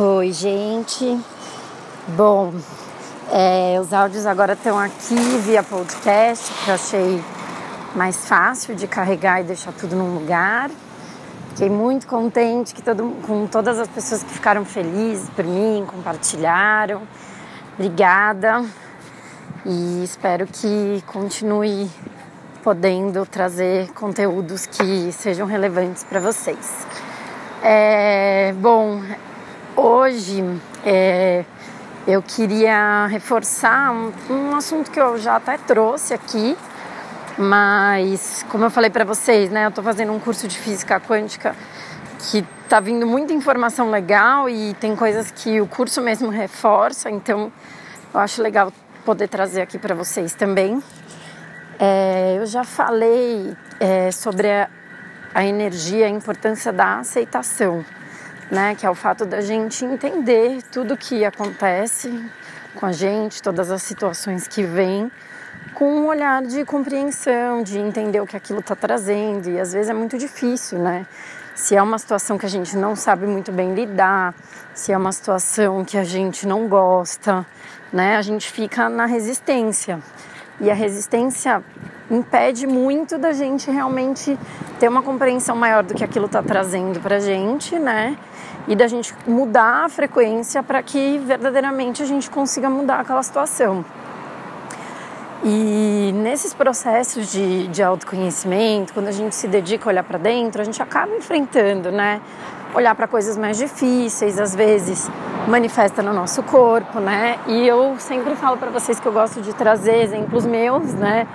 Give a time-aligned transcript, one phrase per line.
[0.00, 1.20] Oi, gente.
[2.16, 2.54] Bom,
[3.32, 7.24] é, os áudios agora estão aqui via podcast, que eu achei
[7.96, 10.70] mais fácil de carregar e deixar tudo num lugar.
[11.48, 17.02] Fiquei muito contente que todo, com todas as pessoas que ficaram felizes por mim, compartilharam.
[17.74, 18.64] Obrigada
[19.66, 21.90] e espero que continue
[22.62, 26.86] podendo trazer conteúdos que sejam relevantes para vocês.
[27.64, 29.02] É, bom,
[29.78, 30.42] hoje
[30.84, 31.44] é,
[32.06, 36.56] eu queria reforçar um, um, assunto que eu já até trouxe aqui,
[37.38, 41.54] mas como eu falei para vocês, né, eu estou fazendo um curso de física quântica
[42.18, 47.52] que está vindo muita informação legal e tem coisas que o curso mesmo reforça, então
[48.12, 48.72] eu acho legal
[49.04, 50.82] poder trazer aqui para vocês também.
[51.78, 54.68] É, eu já falei é, sobre a,
[55.32, 57.84] a energia, a importância da aceitação,
[58.50, 58.74] né?
[58.74, 62.24] Que é o fato da gente entender tudo que acontece
[62.74, 65.10] com a gente, todas as situações que vêm,
[65.74, 69.48] com um olhar de compreensão, de entender o que aquilo está trazendo.
[69.48, 71.06] E às vezes é muito difícil, né?
[71.54, 74.34] Se é uma situação que a gente não sabe muito bem lidar,
[74.74, 77.44] se é uma situação que a gente não gosta,
[77.92, 78.16] né?
[78.16, 79.98] A gente fica na resistência.
[80.60, 81.62] E a resistência
[82.10, 84.38] impede muito da gente realmente
[84.78, 88.16] ter uma compreensão maior do que aquilo está trazendo para gente, né?
[88.66, 93.84] E da gente mudar a frequência para que verdadeiramente a gente consiga mudar aquela situação.
[95.44, 100.60] E nesses processos de, de autoconhecimento, quando a gente se dedica a olhar para dentro,
[100.60, 102.20] a gente acaba enfrentando, né?
[102.74, 105.08] Olhar para coisas mais difíceis, às vezes
[105.46, 107.38] manifesta no nosso corpo, né?
[107.46, 111.26] E eu sempre falo para vocês que eu gosto de trazer exemplos meus, né?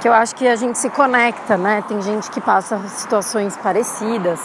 [0.00, 1.82] Que eu acho que a gente se conecta, né?
[1.88, 4.40] Tem gente que passa situações parecidas.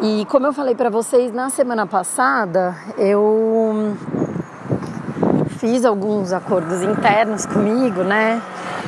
[0.00, 3.94] E como eu falei para vocês na semana passada, eu
[5.58, 8.40] fiz alguns acordos internos comigo, né?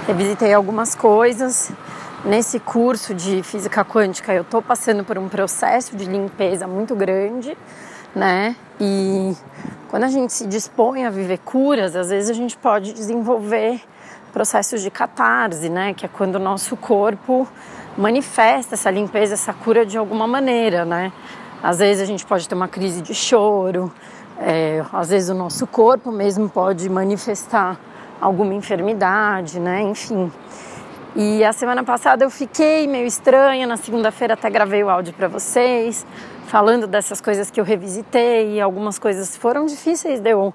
[0.07, 1.71] Revisitei algumas coisas.
[2.25, 7.55] Nesse curso de física quântica, eu estou passando por um processo de limpeza muito grande,
[8.15, 8.57] né?
[8.81, 9.37] E
[9.91, 13.83] quando a gente se dispõe a viver curas, às vezes a gente pode desenvolver
[14.35, 15.95] processos de catarse, né?
[15.95, 17.47] Que é quando o nosso corpo
[17.97, 21.13] manifesta essa limpeza, essa cura de alguma maneira, né?
[21.63, 23.93] Às vezes a gente pode ter uma crise de choro,
[24.41, 27.79] é, às vezes o nosso corpo mesmo pode manifestar
[28.21, 29.81] alguma enfermidade, né?
[29.83, 30.31] Enfim.
[31.15, 35.29] E a semana passada eu fiquei meio estranha, na segunda-feira até gravei o áudio para
[35.29, 36.05] vocês,
[36.49, 40.53] falando dessas coisas que eu revisitei, algumas coisas foram difíceis de eu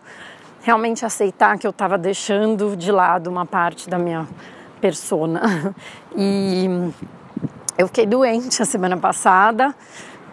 [0.62, 4.28] realmente aceitar que eu estava deixando de lado uma parte da minha
[4.80, 5.74] persona.
[6.18, 6.68] E
[7.78, 9.74] eu fiquei doente a semana passada,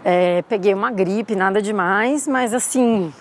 [0.03, 3.13] é, peguei uma gripe, nada demais, mas assim,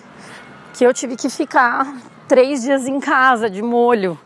[0.72, 1.94] que eu tive que ficar
[2.26, 4.18] três dias em casa de molho.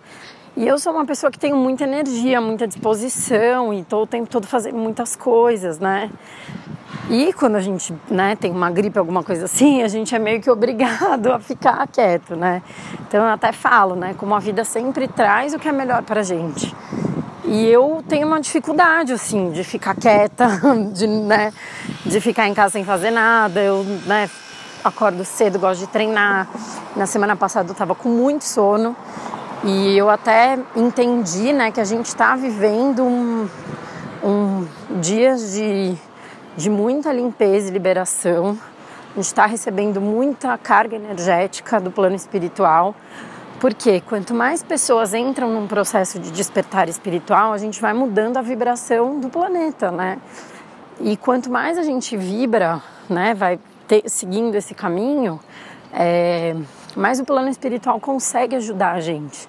[0.57, 4.29] E eu sou uma pessoa que tenho muita energia, muita disposição e estou o tempo
[4.29, 6.11] todo fazendo muitas coisas, né?
[7.09, 10.41] E quando a gente né, tem uma gripe, alguma coisa assim, a gente é meio
[10.41, 12.62] que obrigado a ficar quieto, né?
[13.06, 14.15] Então eu até falo, né?
[14.17, 16.75] Como a vida sempre traz o que é melhor pra gente.
[17.45, 20.47] E eu tenho uma dificuldade, assim, de ficar quieta,
[20.95, 21.53] de, né,
[22.06, 23.61] de ficar em casa sem fazer nada.
[23.61, 24.31] Eu, né,
[24.84, 26.47] acordo cedo, gosto de treinar.
[26.95, 28.95] Na semana passada eu estava com muito sono
[29.65, 33.49] e eu até entendi né, que a gente está vivendo um,
[34.23, 34.67] um
[35.00, 35.97] dias de,
[36.56, 38.59] de muita limpeza e liberação.
[39.12, 42.94] A gente está recebendo muita carga energética do plano espiritual.
[43.61, 48.43] Porque quanto mais pessoas entram num processo de despertar espiritual, a gente vai mudando a
[48.43, 50.19] vibração do planeta, né?
[50.99, 55.38] E quanto mais a gente vibra, né, vai te, seguindo esse caminho,
[55.93, 56.56] é,
[56.97, 59.47] mais o plano espiritual consegue ajudar a gente.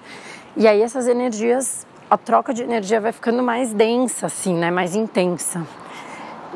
[0.56, 4.70] E aí essas energias, a troca de energia vai ficando mais densa, assim, né?
[4.70, 5.66] Mais intensa.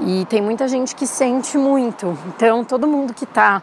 [0.01, 2.17] E tem muita gente que sente muito.
[2.29, 3.63] Então todo mundo que está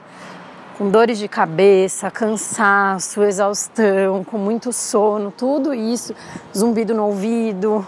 [0.77, 6.15] com dores de cabeça, cansaço, exaustão, com muito sono, tudo isso,
[6.55, 7.85] zumbido no ouvido,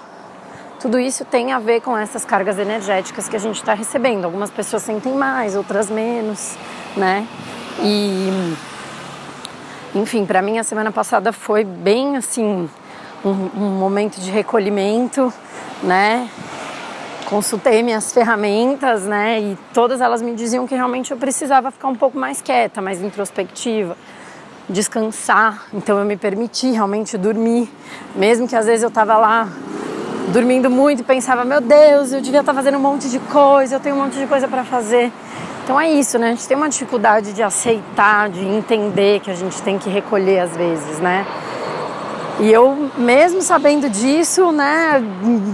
[0.80, 4.25] tudo isso tem a ver com essas cargas energéticas que a gente está recebendo.
[4.25, 6.56] Algumas pessoas sentem mais, outras menos,
[6.95, 7.27] né?
[7.81, 8.56] E,
[9.95, 12.69] enfim, para mim a semana passada foi bem assim
[13.25, 15.33] um, um momento de recolhimento,
[15.81, 16.30] né?
[17.25, 19.39] Consultei minhas ferramentas, né?
[19.39, 23.01] E todas elas me diziam que realmente eu precisava ficar um pouco mais quieta, mais
[23.01, 23.98] introspectiva,
[24.69, 25.66] descansar.
[25.74, 27.68] Então eu me permiti realmente dormir,
[28.16, 29.50] mesmo que às vezes eu estava lá
[30.31, 33.80] dormindo muito e pensava, meu Deus, eu devia estar fazendo um monte de coisa, eu
[33.80, 35.12] tenho um monte de coisa para fazer.
[35.63, 36.28] Então é isso, né?
[36.28, 40.42] A gente tem uma dificuldade de aceitar, de entender que a gente tem que recolher
[40.42, 41.25] às vezes, né?
[42.37, 45.01] E eu, mesmo sabendo disso, né,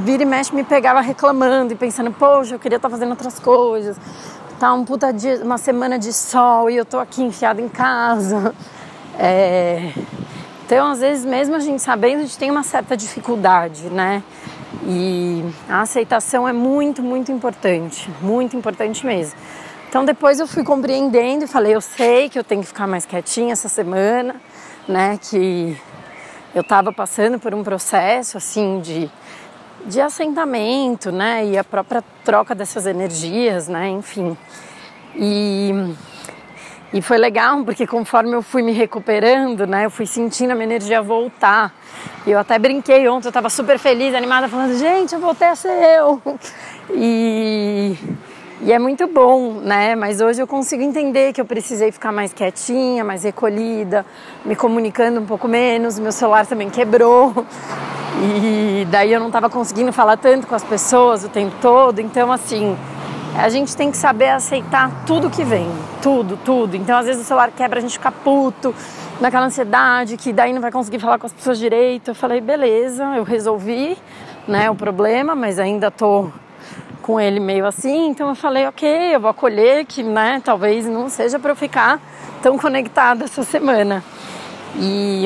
[0.03, 3.97] vira e mexe me pegava reclamando e pensando, poxa, eu queria estar fazendo outras coisas.
[4.59, 8.53] Tá um puta dia, uma semana de sol e eu tô aqui enfiada em casa.
[9.23, 9.91] É...
[10.65, 14.23] Então, às vezes, mesmo a gente sabendo, a gente tem uma certa dificuldade, né?
[14.87, 19.37] E a aceitação é muito, muito importante, muito importante mesmo.
[19.89, 23.05] Então, depois eu fui compreendendo e falei, eu sei que eu tenho que ficar mais
[23.05, 24.37] quietinha essa semana,
[24.87, 25.19] né?
[25.21, 25.77] Que
[26.53, 29.09] eu estava passando por um processo assim de,
[29.85, 31.45] de assentamento, né?
[31.45, 33.89] E a própria troca dessas energias, né?
[33.89, 34.37] Enfim.
[35.15, 35.95] E,
[36.93, 39.85] e foi legal porque conforme eu fui me recuperando, né?
[39.85, 41.73] Eu fui sentindo a minha energia voltar.
[42.27, 45.97] Eu até brinquei ontem, eu estava super feliz, animada, falando, gente, eu voltei a ser
[45.97, 46.21] eu.
[46.93, 47.97] E
[48.63, 49.95] e é muito bom, né?
[49.95, 54.05] Mas hoje eu consigo entender que eu precisei ficar mais quietinha, mais recolhida,
[54.45, 55.97] me comunicando um pouco menos.
[55.97, 57.33] Meu celular também quebrou.
[58.21, 61.99] E daí eu não estava conseguindo falar tanto com as pessoas o tempo todo.
[61.99, 62.77] Então, assim,
[63.35, 65.67] a gente tem que saber aceitar tudo que vem.
[65.99, 66.75] Tudo, tudo.
[66.75, 68.75] Então, às vezes o celular quebra, a gente fica puto,
[69.19, 72.11] naquela ansiedade, que daí não vai conseguir falar com as pessoas direito.
[72.11, 73.97] Eu falei, beleza, eu resolvi
[74.47, 76.29] né, o problema, mas ainda tô
[77.11, 81.09] com ele meio assim, então eu falei, ok, eu vou acolher que, né, talvez não
[81.09, 81.99] seja para eu ficar
[82.41, 84.01] tão conectada essa semana.
[84.77, 85.25] E,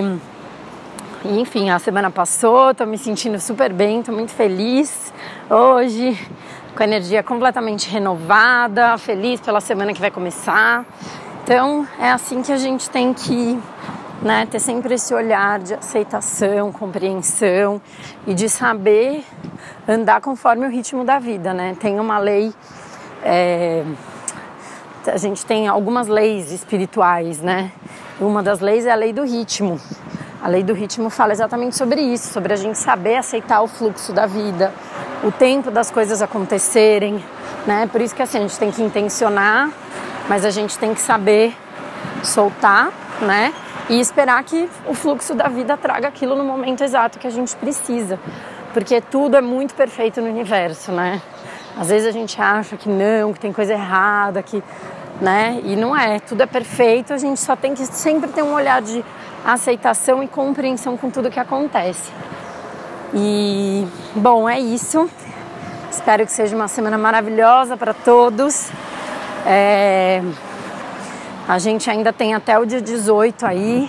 [1.23, 5.13] enfim, a semana passou, tô me sentindo super bem, tô muito feliz
[5.47, 6.19] hoje,
[6.75, 10.83] com a energia completamente renovada, feliz pela semana que vai começar.
[11.43, 13.59] Então é assim que a gente tem que
[14.25, 17.79] né, ter sempre esse olhar de aceitação, compreensão
[18.25, 19.23] e de saber
[19.87, 21.77] andar conforme o ritmo da vida, né?
[21.79, 22.51] Tem uma lei,
[23.23, 23.83] é,
[25.05, 27.71] a gente tem algumas leis espirituais, né?
[28.19, 29.79] Uma das leis é a lei do ritmo.
[30.41, 34.11] A lei do ritmo fala exatamente sobre isso, sobre a gente saber aceitar o fluxo
[34.11, 34.73] da vida,
[35.23, 37.23] o tempo das coisas acontecerem,
[37.67, 37.87] né?
[37.91, 39.69] Por isso que assim, a gente tem que intencionar,
[40.27, 41.55] mas a gente tem que saber
[42.23, 42.91] soltar,
[43.21, 43.53] né?
[43.89, 47.55] E esperar que o fluxo da vida traga aquilo no momento exato que a gente
[47.55, 48.19] precisa,
[48.73, 51.21] porque tudo é muito perfeito no universo, né?
[51.77, 54.63] Às vezes a gente acha que não, que tem coisa errada, que,
[55.21, 55.59] né?
[55.63, 58.81] E não é, tudo é perfeito, a gente só tem que sempre ter um olhar
[58.81, 59.03] de
[59.45, 62.11] aceitação e compreensão com tudo que acontece.
[63.13, 65.09] E bom, é isso.
[65.91, 68.69] Espero que seja uma semana maravilhosa para todos.
[69.45, 70.21] É...
[71.47, 73.87] A gente ainda tem até o dia 18 aí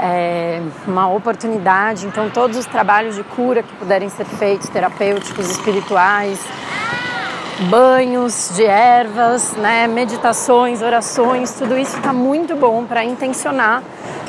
[0.00, 2.06] é, uma oportunidade.
[2.06, 6.40] Então, todos os trabalhos de cura que puderem ser feitos, terapêuticos, espirituais,
[7.68, 13.82] banhos de ervas, né, meditações, orações, tudo isso está muito bom para intencionar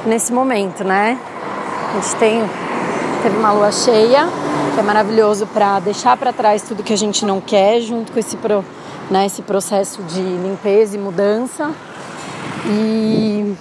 [0.05, 1.17] nesse momento, né?
[1.91, 2.43] A gente tem
[3.23, 4.27] teve uma lua cheia,
[4.73, 8.19] que é maravilhoso para deixar para trás tudo que a gente não quer, junto com
[8.19, 8.65] esse, pro,
[9.09, 11.71] né, esse processo de limpeza e mudança.
[12.65, 13.55] E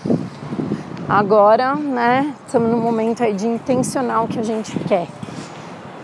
[1.08, 5.08] agora, né, estamos no momento aí de intencionar o que a gente quer.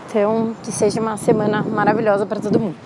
[0.09, 2.77] Então, que seja uma semana maravilhosa para todo mundo.